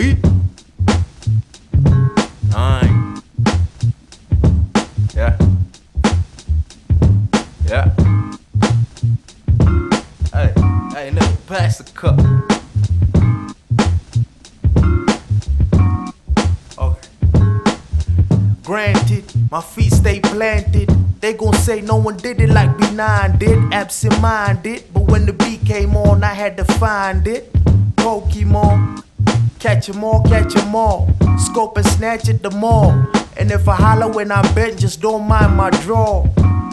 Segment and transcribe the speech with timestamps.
[0.00, 0.16] beat.
[2.50, 3.22] Nine.
[5.14, 5.36] Yeah.
[7.68, 7.84] Yeah.
[10.32, 10.52] Hey,
[10.94, 12.16] hey, nigga, pass the cup.
[16.78, 17.08] Okay.
[18.62, 20.88] Granted, my feet stay planted.
[21.20, 24.84] They gon' say no one did it like B9 did, absent minded.
[24.94, 27.52] But when the beat came on, I had to find it.
[27.96, 29.04] Pokemon,
[29.60, 31.08] catch 'em all, catch 'em all.
[31.38, 32.94] Scope and snatch at the mall.
[33.36, 36.24] And if I holler when I bend, just don't mind my draw.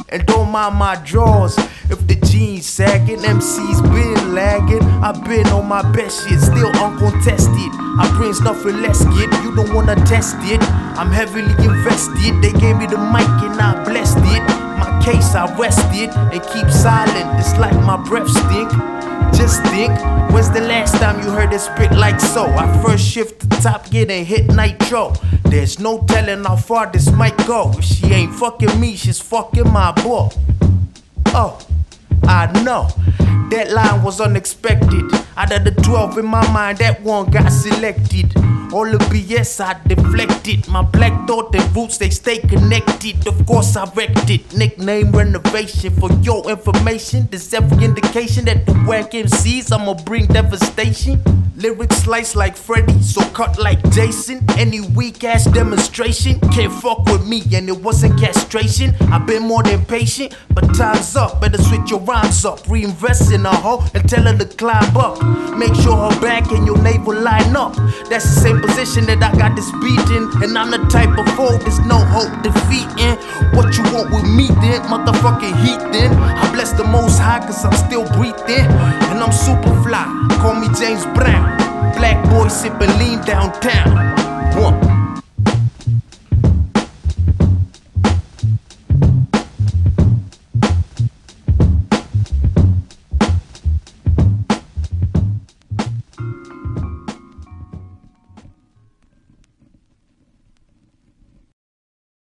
[0.10, 1.58] And don't mind my draws.
[1.90, 4.84] If the jeans sagging, MC's been lagging.
[5.04, 7.72] I've been on my best shit, still uncontested.
[8.00, 9.30] I bring stuff nothing less, kid.
[9.44, 10.62] You don't wanna test it.
[10.98, 12.42] I'm heavily invested.
[12.42, 14.07] They gave me the mic and I blessed
[15.12, 17.40] case, I rested and keep silent.
[17.40, 18.70] It's like my breath stink.
[19.40, 19.94] Just think,
[20.34, 22.44] when's the last time you heard it spit like so?
[22.46, 25.14] I first shift the top, getting hit nitro.
[25.46, 27.72] There's no telling how far this might go.
[27.78, 30.28] If she ain't fucking me, she's fucking my boy.
[31.28, 31.58] Oh,
[32.24, 32.90] I know.
[33.52, 35.06] That line was unexpected.
[35.38, 38.34] Out of the 12 in my mind, that one got selected.
[38.74, 40.68] All the BS I deflected.
[40.68, 43.26] My black thought and roots, they stay connected.
[43.26, 44.54] Of course, I wrecked it.
[44.56, 47.28] Nickname renovation for your information.
[47.32, 51.24] There's every indication that the whack MCs, I'ma bring devastation.
[51.58, 54.46] Lyrics slice like Freddy, so cut like Jason.
[54.60, 58.94] Any weak ass demonstration can't fuck with me, and it wasn't castration.
[59.12, 61.42] I've been more than patient, but time's up.
[61.42, 62.68] Better switch your rhymes up.
[62.70, 65.20] Reinvest in a hoe and tell her to climb up.
[65.58, 67.76] Make sure her back and your navel line up.
[68.10, 70.24] That's the same position that I got this beat in.
[70.44, 73.16] And I'm the type of foe there's no hope defeating.
[73.56, 74.80] What you want with me then?
[74.88, 76.16] Motherfucking heat then.
[76.16, 78.68] I bless the most high cause I'm still breathing.
[79.12, 80.06] And I'm super fly.
[80.40, 81.58] Call me James Brown.
[81.98, 84.17] Black boy sipping lean downtown.